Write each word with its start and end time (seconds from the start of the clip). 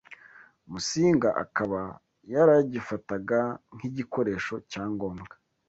Musinga 0.71 1.29
akaba 1.43 1.81
yaragifataga 2.33 3.39
nk’igikoresho 3.75 4.55
cya 4.71 4.83
ngombwa 4.93 5.33